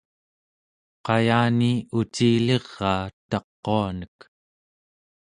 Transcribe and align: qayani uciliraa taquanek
qayani 1.05 1.71
uciliraa 1.99 2.93
taquanek 3.29 4.17